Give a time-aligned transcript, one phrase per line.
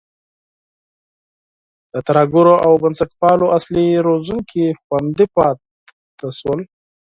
[1.93, 6.59] د ترهګرو او بنسټپالو اصلي روزونکي خوندي پاتې شول.